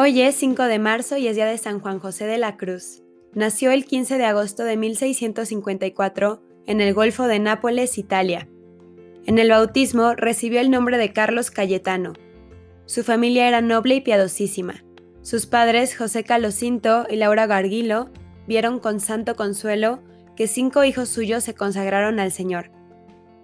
[0.00, 3.02] Hoy es 5 de marzo y es día de San Juan José de la Cruz.
[3.34, 8.48] Nació el 15 de agosto de 1654 en el Golfo de Nápoles, Italia.
[9.26, 12.12] En el bautismo recibió el nombre de Carlos Cayetano.
[12.86, 14.84] Su familia era noble y piadosísima.
[15.22, 18.10] Sus padres, José Calocinto y Laura Garguilo,
[18.46, 19.98] vieron con santo consuelo
[20.36, 22.70] que cinco hijos suyos se consagraron al Señor.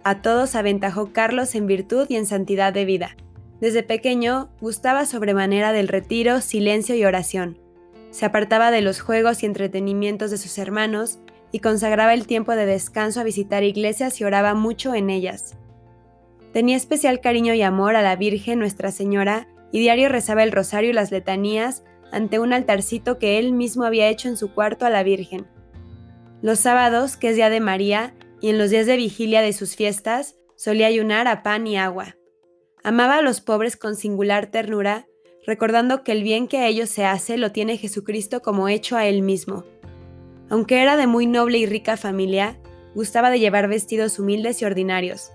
[0.04, 3.16] A todos aventajó Carlos en virtud y en santidad de vida.
[3.64, 7.58] Desde pequeño gustaba sobremanera del retiro, silencio y oración.
[8.10, 11.18] Se apartaba de los juegos y entretenimientos de sus hermanos
[11.50, 15.56] y consagraba el tiempo de descanso a visitar iglesias y oraba mucho en ellas.
[16.52, 20.90] Tenía especial cariño y amor a la Virgen Nuestra Señora y diario rezaba el rosario
[20.90, 24.90] y las letanías ante un altarcito que él mismo había hecho en su cuarto a
[24.90, 25.46] la Virgen.
[26.42, 28.12] Los sábados, que es día de María,
[28.42, 32.14] y en los días de vigilia de sus fiestas, solía ayunar a pan y agua.
[32.86, 35.06] Amaba a los pobres con singular ternura,
[35.46, 39.06] recordando que el bien que a ellos se hace lo tiene Jesucristo como hecho a
[39.06, 39.64] él mismo.
[40.50, 42.58] Aunque era de muy noble y rica familia,
[42.94, 45.32] gustaba de llevar vestidos humildes y ordinarios.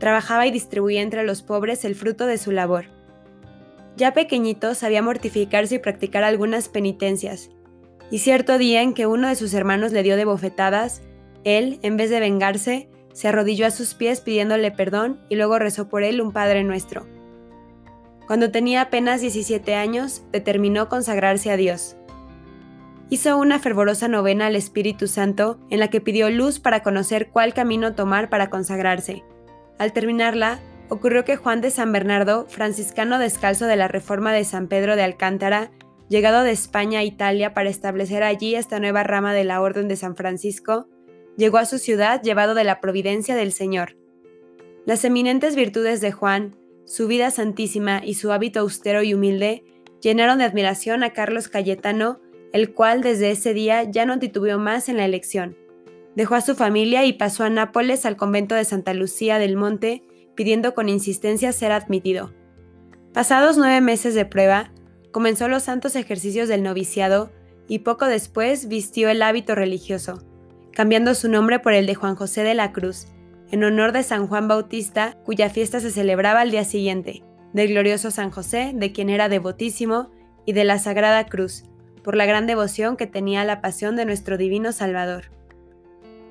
[0.00, 2.84] Trabajaba y distribuía entre los pobres el fruto de su labor.
[3.96, 7.48] Ya pequeñito sabía mortificarse y practicar algunas penitencias,
[8.10, 11.00] y cierto día en que uno de sus hermanos le dio de bofetadas,
[11.44, 15.88] él, en vez de vengarse, se arrodilló a sus pies pidiéndole perdón y luego rezó
[15.88, 17.06] por él un Padre Nuestro.
[18.26, 21.96] Cuando tenía apenas 17 años, determinó consagrarse a Dios.
[23.10, 27.52] Hizo una fervorosa novena al Espíritu Santo en la que pidió luz para conocer cuál
[27.52, 29.22] camino tomar para consagrarse.
[29.78, 34.68] Al terminarla, ocurrió que Juan de San Bernardo, franciscano descalzo de la Reforma de San
[34.68, 35.70] Pedro de Alcántara,
[36.08, 39.96] llegado de España a Italia para establecer allí esta nueva rama de la Orden de
[39.96, 40.86] San Francisco,
[41.36, 43.96] llegó a su ciudad llevado de la providencia del Señor.
[44.84, 49.64] Las eminentes virtudes de Juan, su vida santísima y su hábito austero y humilde
[50.00, 52.20] llenaron de admiración a Carlos Cayetano,
[52.52, 55.56] el cual desde ese día ya no titubeó más en la elección.
[56.16, 60.02] Dejó a su familia y pasó a Nápoles al convento de Santa Lucía del Monte,
[60.34, 62.34] pidiendo con insistencia ser admitido.
[63.14, 64.72] Pasados nueve meses de prueba,
[65.12, 67.30] comenzó los santos ejercicios del noviciado
[67.68, 70.22] y poco después vistió el hábito religioso
[70.74, 73.06] cambiando su nombre por el de Juan José de la Cruz,
[73.50, 77.22] en honor de San Juan Bautista, cuya fiesta se celebraba al día siguiente,
[77.52, 80.10] del glorioso San José, de quien era devotísimo,
[80.46, 81.64] y de la Sagrada Cruz,
[82.02, 85.30] por la gran devoción que tenía a la pasión de nuestro Divino Salvador.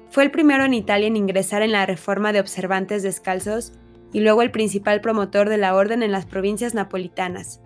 [0.10, 3.74] Fue el primero en Italia en ingresar en la reforma de observantes descalzos
[4.12, 7.62] y luego el principal promotor de la orden en las provincias napolitanas.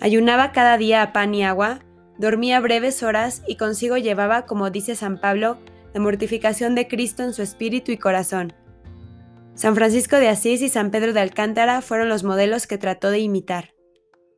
[0.00, 1.80] Ayunaba cada día a pan y agua,
[2.18, 5.58] Dormía breves horas y consigo llevaba, como dice San Pablo,
[5.92, 8.52] la mortificación de Cristo en su espíritu y corazón.
[9.54, 13.20] San Francisco de Asís y San Pedro de Alcántara fueron los modelos que trató de
[13.20, 13.74] imitar.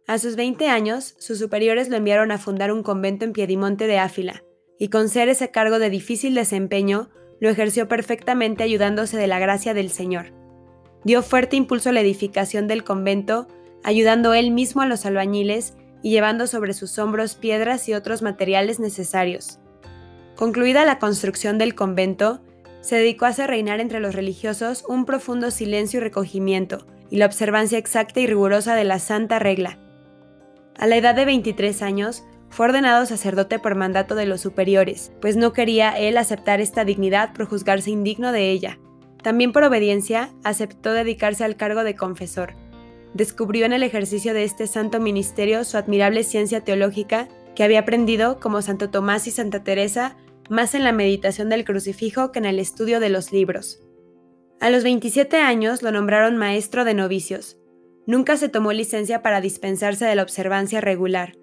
[0.06, 3.98] A sus 20 años, sus superiores lo enviaron a fundar un convento en Piedimonte de
[3.98, 4.44] Áfila,
[4.78, 7.08] y con ser ese cargo de difícil desempeño,
[7.40, 10.32] lo ejerció perfectamente ayudándose de la gracia del Señor.
[11.04, 13.48] Dio fuerte impulso a la edificación del convento,
[13.82, 18.80] ayudando él mismo a los albañiles y llevando sobre sus hombros piedras y otros materiales
[18.80, 19.58] necesarios.
[20.36, 22.40] Concluida la construcción del convento,
[22.80, 27.26] se dedicó a hacer reinar entre los religiosos un profundo silencio y recogimiento, y la
[27.26, 29.78] observancia exacta y rigurosa de la santa regla.
[30.78, 35.36] A la edad de 23 años, fue ordenado sacerdote por mandato de los superiores, pues
[35.36, 38.78] no quería él aceptar esta dignidad por juzgarse indigno de ella.
[39.22, 42.54] También por obediencia, aceptó dedicarse al cargo de confesor,
[43.16, 48.38] descubrió en el ejercicio de este santo ministerio su admirable ciencia teológica que había aprendido,
[48.38, 50.16] como Santo Tomás y Santa Teresa,
[50.50, 53.80] más en la meditación del crucifijo que en el estudio de los libros.
[54.60, 57.58] A los 27 años lo nombraron maestro de novicios.
[58.06, 61.36] Nunca se tomó licencia para dispensarse de la observancia regular.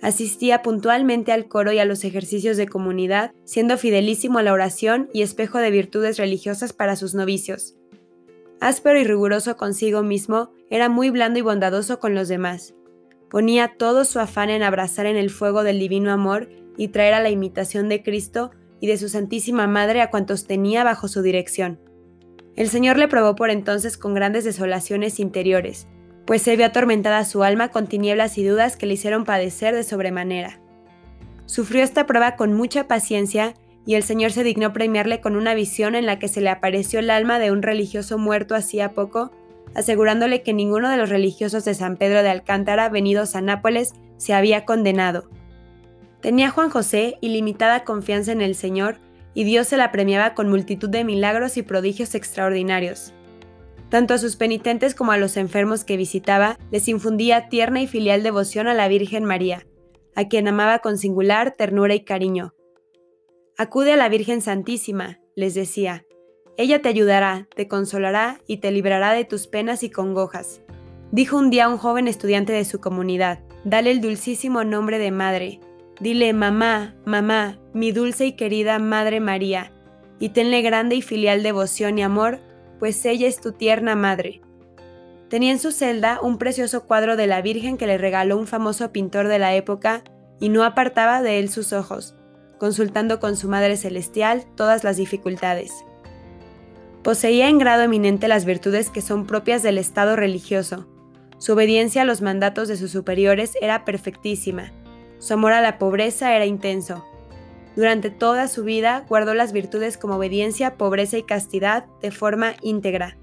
[0.00, 5.08] Asistía puntualmente al coro y a los ejercicios de comunidad, siendo fidelísimo a la oración
[5.12, 7.76] y espejo de virtudes religiosas para sus novicios.
[8.60, 12.74] Áspero y riguroso consigo mismo, era muy blando y bondadoso con los demás.
[13.30, 17.20] Ponía todo su afán en abrazar en el fuego del divino amor y traer a
[17.20, 18.50] la imitación de Cristo
[18.80, 21.80] y de su Santísima Madre a cuantos tenía bajo su dirección.
[22.56, 25.86] El Señor le probó por entonces con grandes desolaciones interiores,
[26.26, 29.82] pues se vio atormentada su alma con tinieblas y dudas que le hicieron padecer de
[29.82, 30.60] sobremanera.
[31.46, 33.54] Sufrió esta prueba con mucha paciencia
[33.86, 36.98] y el Señor se dignó premiarle con una visión en la que se le apareció
[37.00, 39.30] el alma de un religioso muerto hacía poco,
[39.74, 44.34] asegurándole que ninguno de los religiosos de San Pedro de Alcántara venidos a Nápoles se
[44.34, 45.28] había condenado.
[46.20, 48.96] Tenía Juan José ilimitada confianza en el Señor
[49.34, 53.12] y Dios se la premiaba con multitud de milagros y prodigios extraordinarios.
[53.88, 58.22] Tanto a sus penitentes como a los enfermos que visitaba, les infundía tierna y filial
[58.22, 59.64] devoción a la Virgen María,
[60.14, 62.54] a quien amaba con singular ternura y cariño.
[63.56, 66.04] Acude a la Virgen Santísima, les decía.
[66.58, 70.60] Ella te ayudará, te consolará y te librará de tus penas y congojas.
[71.12, 75.60] Dijo un día un joven estudiante de su comunidad, dale el dulcísimo nombre de madre.
[76.00, 79.72] Dile, mamá, mamá, mi dulce y querida Madre María,
[80.18, 82.40] y tenle grande y filial devoción y amor,
[82.80, 84.40] pues ella es tu tierna madre.
[85.28, 88.90] Tenía en su celda un precioso cuadro de la Virgen que le regaló un famoso
[88.90, 90.02] pintor de la época
[90.40, 92.16] y no apartaba de él sus ojos,
[92.58, 95.84] consultando con su Madre Celestial todas las dificultades.
[97.08, 100.86] Poseía en grado eminente las virtudes que son propias del Estado religioso.
[101.38, 104.74] Su obediencia a los mandatos de sus superiores era perfectísima.
[105.18, 107.06] Su amor a la pobreza era intenso.
[107.76, 113.16] Durante toda su vida guardó las virtudes como obediencia, pobreza y castidad de forma íntegra.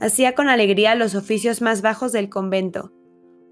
[0.00, 2.92] Hacía con alegría los oficios más bajos del convento.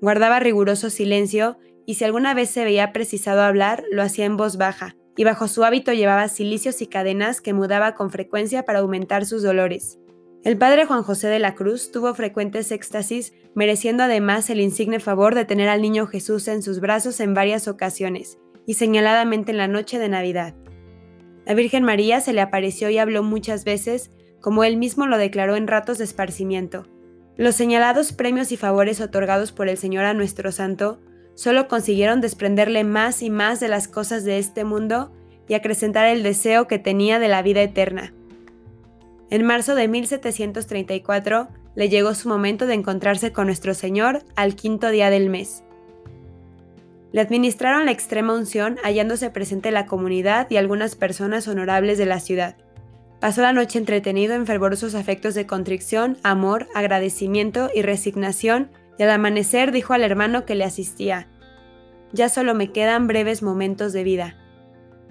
[0.00, 1.56] Guardaba riguroso silencio
[1.86, 5.48] y si alguna vez se veía precisado hablar, lo hacía en voz baja, y bajo
[5.48, 9.98] su hábito llevaba cilicios y cadenas que mudaba con frecuencia para aumentar sus dolores.
[10.44, 15.34] El padre Juan José de la Cruz tuvo frecuentes éxtasis, mereciendo además el insigne favor
[15.34, 19.66] de tener al niño Jesús en sus brazos en varias ocasiones, y señaladamente en la
[19.66, 20.54] noche de Navidad.
[21.46, 24.10] La Virgen María se le apareció y habló muchas veces,
[24.40, 26.86] como él mismo lo declaró en ratos de esparcimiento.
[27.36, 31.00] Los señalados premios y favores otorgados por el Señor a nuestro santo
[31.36, 35.12] solo consiguieron desprenderle más y más de las cosas de este mundo
[35.46, 38.12] y acrecentar el deseo que tenía de la vida eterna.
[39.30, 44.90] En marzo de 1734 le llegó su momento de encontrarse con nuestro Señor al quinto
[44.90, 45.62] día del mes.
[47.12, 52.18] Le administraron la extrema unción hallándose presente la comunidad y algunas personas honorables de la
[52.18, 52.56] ciudad.
[53.20, 59.10] Pasó la noche entretenido en fervorosos afectos de contrición, amor, agradecimiento y resignación, y al
[59.10, 61.28] amanecer dijo al hermano que le asistía,
[62.12, 64.36] Ya solo me quedan breves momentos de vida.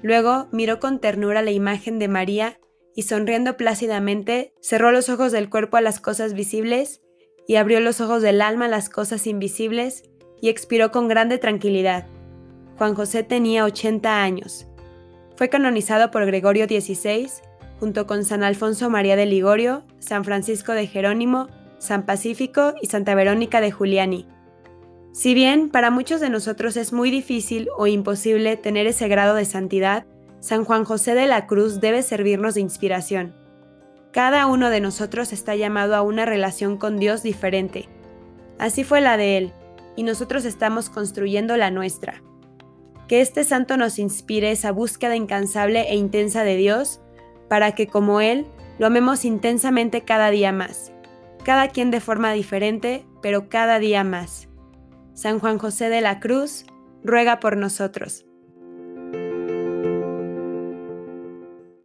[0.02, 2.60] Luego miró con ternura la imagen de María
[2.96, 7.02] y sonriendo plácidamente, cerró los ojos del cuerpo a las cosas visibles
[7.48, 10.04] y abrió los ojos del alma a las cosas invisibles
[10.42, 12.08] y expiró con grande tranquilidad.
[12.78, 14.68] Juan José tenía 80 años.
[15.36, 17.30] Fue canonizado por Gregorio XVI
[17.80, 21.48] junto con San Alfonso María de Ligorio, San Francisco de Jerónimo,
[21.80, 24.27] San Pacífico y Santa Verónica de Juliani.
[25.12, 29.45] Si bien para muchos de nosotros es muy difícil o imposible tener ese grado de
[29.45, 30.06] santidad,
[30.39, 33.33] San Juan José de la Cruz debe servirnos de inspiración.
[34.12, 37.89] Cada uno de nosotros está llamado a una relación con Dios diferente.
[38.60, 39.54] Así fue la de él,
[39.95, 42.22] y nosotros estamos construyendo la nuestra.
[43.07, 47.01] Que este santo nos inspire esa búsqueda incansable e intensa de Dios
[47.48, 48.45] para que como Él
[48.80, 50.92] lo amemos intensamente cada día más,
[51.45, 54.50] cada quien de forma diferente, pero cada día más.
[55.13, 56.65] San Juan José de la Cruz,
[57.03, 58.25] ruega por nosotros.